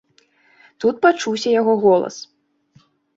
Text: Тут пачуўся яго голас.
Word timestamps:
Тут 0.85 0.95
пачуўся 1.03 1.53
яго 1.61 1.73
голас. 1.83 2.15